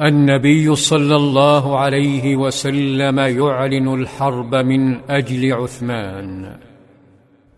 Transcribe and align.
النبي 0.00 0.74
صلى 0.74 1.16
الله 1.16 1.78
عليه 1.78 2.36
وسلم 2.36 3.18
يعلن 3.18 3.94
الحرب 3.94 4.54
من 4.54 4.96
أجل 5.10 5.52
عثمان. 5.52 6.56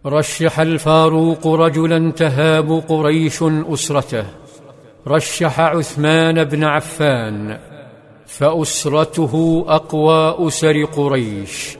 رشح 0.06 0.60
الفاروق 0.60 1.46
رجلا 1.46 2.12
تهاب 2.12 2.82
قريش 2.88 3.42
أسرته. 3.42 4.24
رشح 5.06 5.60
عثمان 5.60 6.44
بن 6.44 6.64
عفان 6.64 7.58
فأسرته 8.26 9.64
أقوى 9.68 10.48
أسر 10.48 10.84
قريش. 10.84 11.76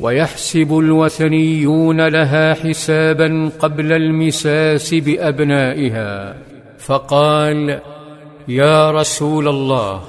ويحسب 0.00 0.78
الوثنيون 0.78 2.08
لها 2.08 2.54
حسابا 2.54 3.50
قبل 3.58 3.92
المساس 3.92 4.94
بأبنائها. 4.94 6.36
فقال 6.78 7.80
يا 8.48 8.90
رسول 8.90 9.48
الله 9.48 10.00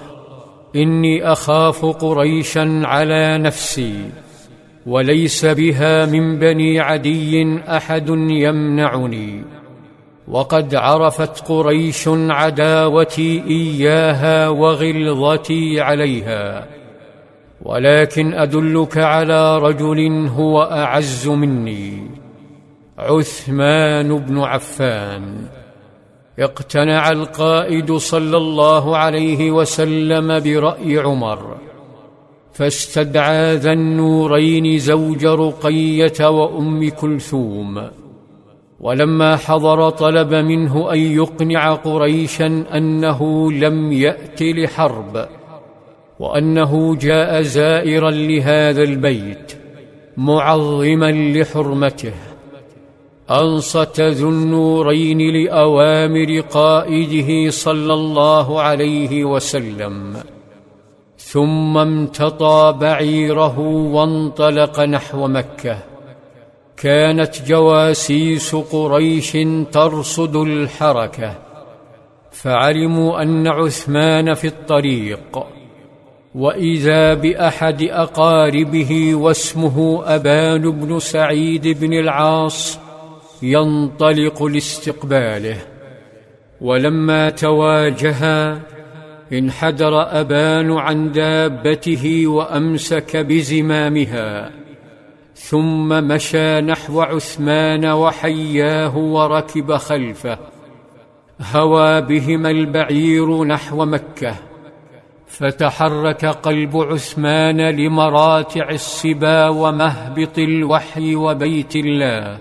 إني 0.75 1.31
أخاف 1.31 1.85
قريشا 1.85 2.81
على 2.83 3.37
نفسي 3.37 4.09
وليس 4.85 5.45
بها 5.45 6.05
من 6.05 6.39
بني 6.39 6.79
عدي 6.79 7.59
أحد 7.67 8.09
يمنعني. 8.29 9.43
وقد 10.27 10.75
عرفت 10.75 11.47
قريش 11.47 12.07
عداوتي 12.07 13.43
إياها 13.47 14.49
وغلظتي 14.49 15.81
عليها 15.81 16.67
ولكن 17.61 18.33
أدلك 18.33 18.97
على 18.97 19.57
رجل 19.57 20.27
هو 20.27 20.61
أعز 20.63 21.27
مني. 21.27 22.11
عثمان 22.97 24.17
بن 24.17 24.39
عفان. 24.39 25.47
اقتنع 26.39 27.11
القائد 27.11 27.93
صلى 27.93 28.37
الله 28.37 28.97
عليه 28.97 29.51
وسلم 29.51 30.39
برأي 30.39 30.97
عمر 30.97 31.57
فاستدعى 32.53 33.55
ذا 33.55 33.71
النورين 33.71 34.77
زوج 34.77 35.25
رقية 35.25 36.29
وأم 36.29 36.89
كلثوم 36.89 37.81
ولما 38.79 39.35
حضر 39.35 39.89
طلب 39.89 40.33
منه 40.33 40.93
أن 40.93 40.99
يقنع 40.99 41.73
قريشا 41.73 42.65
أنه 42.73 43.51
لم 43.51 43.91
يأت 43.91 44.41
لحرب 44.41 45.27
وأنه 46.19 46.95
جاء 46.95 47.41
زائرا 47.41 48.11
لهذا 48.11 48.83
البيت 48.83 49.53
معظما 50.17 51.11
لحرمته. 51.11 52.13
أنصت 53.31 53.99
ذو 54.01 54.29
النورين 54.29 55.19
لأوامر 55.19 56.39
قائده 56.39 57.49
صلى 57.51 57.93
الله 57.93 58.61
عليه 58.61 59.25
وسلم 59.25 60.17
ثم 61.17 61.77
امتطى 61.77 62.77
بعيره 62.81 63.59
وانطلق 63.59 64.79
نحو 64.79 65.27
مكة. 65.27 65.77
كانت 66.77 67.47
جواسيس 67.47 68.55
قريش 68.55 69.37
ترصد 69.71 70.35
الحركة 70.35 71.33
فعلموا 72.31 73.21
أن 73.21 73.47
عثمان 73.47 74.33
في 74.33 74.47
الطريق. 74.47 75.45
وإذا 76.35 77.13
بأحد 77.13 77.83
أقاربه 77.83 79.15
واسمه 79.15 80.03
أبان 80.05 80.71
بن 80.71 80.99
سعيد 80.99 81.67
بن 81.67 81.93
العاص 81.93 82.86
ينطلق 83.43 84.43
لاستقباله. 84.43 85.57
ولما 86.61 87.29
تواجها 87.29 88.59
انحدر 89.33 90.19
أبان 90.19 90.71
عن 90.71 91.11
دابته 91.11 92.27
وأمسك 92.27 93.17
بزمامها. 93.17 94.51
ثم 95.35 96.07
مشى 96.07 96.61
نحو 96.61 97.01
عثمان 97.01 97.85
وحياه 97.85 98.97
وركب 98.97 99.75
خلفه. 99.75 100.37
هوى 101.53 102.01
بهما 102.01 102.51
البعير 102.51 103.43
نحو 103.43 103.85
مكة. 103.85 104.35
فتحرك 105.27 106.25
قلب 106.25 106.77
عثمان 106.77 107.61
لمراتع 107.61 108.69
الصبا 108.69 109.47
ومهبط 109.49 110.37
الوحي 110.37 111.15
وبيت 111.15 111.75
الله. 111.75 112.37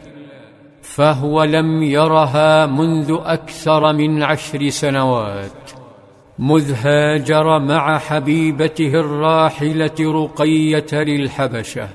فهو 0.97 1.43
لم 1.45 1.83
يرها 1.83 2.67
منذ 2.67 3.17
أكثر 3.25 3.93
من 3.93 4.23
عشر 4.23 4.69
سنوات. 4.69 5.71
مذ 6.39 6.73
هاجر 6.75 7.59
مع 7.59 7.99
حبيبته 7.99 8.89
الراحلة 8.89 9.95
رقية 10.01 10.87
للحبشة. 10.93 11.89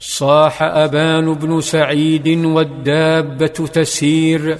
صاح 0.00 0.62
أبان 0.62 1.34
بن 1.34 1.60
سعيد 1.60 2.28
والدابة 2.28 3.46
تسير. 3.46 4.58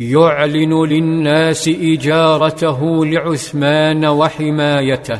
يعلن 0.00 0.84
للناس 0.84 1.68
إجارته 1.68 3.06
لعثمان 3.06 4.06
وحمايته 4.06 5.18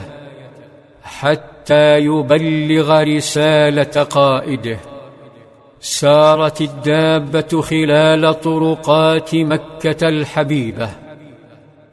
حتى 1.02 1.98
يبلغ 1.98 3.02
رسالة 3.02 4.02
قائده. 4.02 4.97
سارت 5.80 6.60
الدابة 6.60 7.62
خلال 7.62 8.40
طرقات 8.40 9.34
مكة 9.34 10.08
الحبيبة. 10.08 10.88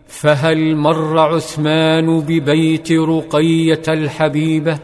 فهل 0.08 0.76
مر 0.76 1.20
عثمان 1.20 2.20
ببيت 2.20 2.92
رقية 2.92 3.84
الحبيبة؟ 3.88 4.80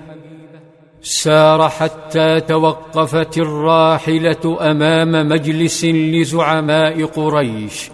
سار 1.02 1.70
حتى 1.70 2.40
توقفت 2.40 3.38
الراحلة 3.38 4.72
أمام 4.72 5.30
مجلس 5.30 5.86
لزعماء 5.86 7.06
قريش 7.06 7.90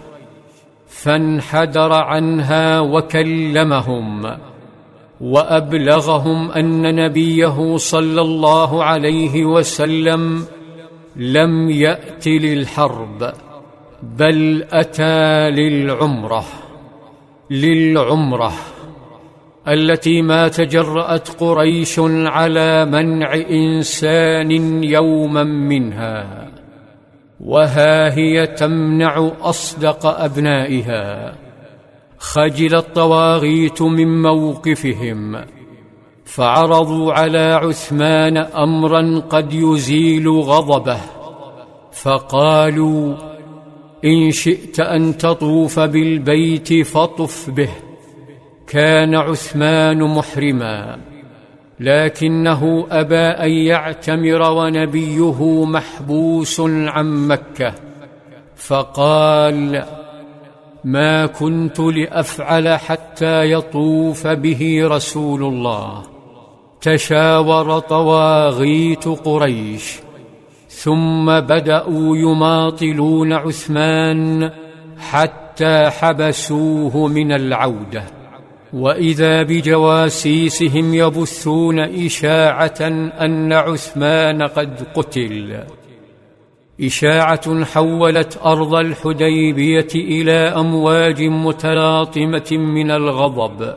فانحدر 0.88 1.92
عنها 1.92 2.80
وكلمهم 2.80 4.36
وأبلغهم 5.20 6.50
أن 6.50 6.94
نبيه 6.94 7.76
صلى 7.76 8.20
الله 8.20 8.84
عليه 8.84 9.44
وسلم 9.44 10.44
لم 11.16 11.70
يأت 11.70 12.28
للحرب 12.28 13.32
بل 14.02 14.64
أتى 14.72 15.50
للعمرة 15.50 16.44
للعمرة 17.50 18.52
التي 19.68 20.22
ما 20.22 20.48
تجرأت 20.48 21.28
قريش 21.28 22.00
على 22.08 22.84
منع 22.84 23.34
إنسان 23.34 24.50
يوما 24.84 25.44
منها 25.44 26.48
وها 27.40 28.14
هي 28.18 28.46
تمنع 28.46 29.30
أصدق 29.40 30.06
أبنائها 30.06 31.34
خجل 32.18 32.74
الطواغيت 32.74 33.82
من 33.82 34.22
موقفهم. 34.22 35.44
فعرضوا 36.28 37.12
على 37.12 37.52
عثمان 37.52 38.36
أمرا 38.36 39.22
قد 39.30 39.52
يزيل 39.52 40.28
غضبه 40.28 41.00
فقالوا 41.92 43.14
إن 44.04 44.30
شئت 44.30 44.80
أن 44.80 45.16
تطوف 45.18 45.80
بالبيت 45.80 46.86
فطف 46.86 47.50
به 47.50 47.70
كان 48.66 49.14
عثمان 49.14 50.02
محرما 50.02 50.98
لكنه 51.80 52.86
أبى 52.90 53.16
أن 53.16 53.50
يعتمر 53.50 54.50
ونبيه 54.50 55.64
محبوس 55.64 56.60
عن 56.60 57.28
مكة 57.28 57.74
فقال 58.56 59.84
ما 60.84 61.26
كنت 61.26 61.80
لأفعل 61.80 62.68
حتى 62.68 63.52
يطوف 63.52 64.26
به 64.26 64.80
رسول 64.82 65.42
الله. 65.42 66.17
تشاور 66.80 67.78
طواغيت 67.78 69.08
قريش 69.08 70.00
ثم 70.68 71.40
بدأوا 71.40 72.16
يماطلون 72.16 73.32
عثمان 73.32 74.50
حتى 74.98 75.90
حبسوه 75.90 77.06
من 77.06 77.32
العودة. 77.32 78.02
وإذا 78.72 79.42
بجواسيسهم 79.42 80.94
يبثون 80.94 81.78
إشاعة 81.78 82.80
أن 83.20 83.52
عثمان 83.52 84.42
قد 84.42 84.86
قتل. 84.94 85.64
إشاعة 86.80 87.64
حولت 87.64 88.40
أرض 88.44 88.74
الحديبية 88.74 89.88
إلى 89.94 90.32
أمواج 90.32 91.22
متلاطمة 91.22 92.52
من 92.52 92.90
الغضب. 92.90 93.74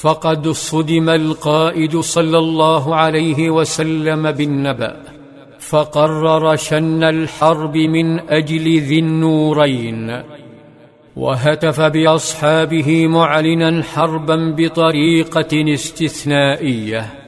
فقد 0.00 0.48
صدم 0.48 1.08
القائد 1.08 2.00
صلى 2.00 2.38
الله 2.38 2.96
عليه 2.96 3.50
وسلم 3.50 4.30
بالنبأ 4.30 4.96
فقرر 5.58 6.56
شن 6.56 7.04
الحرب 7.04 7.76
من 7.76 8.20
أجل 8.20 8.80
ذي 8.80 8.98
النورين 8.98 10.22
وهتف 11.16 11.80
بأصحابه 11.80 13.06
معلنا 13.06 13.82
حربا 13.82 14.54
بطريقة 14.58 15.74
استثنائية 15.74 17.24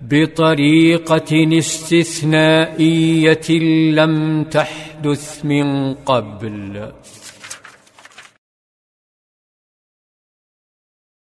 بطريقة 0.00 1.58
استثنائية 1.58 3.50
لم 3.92 4.44
تحدث 4.44 5.44
من 5.44 5.94
قبل. 5.94 6.92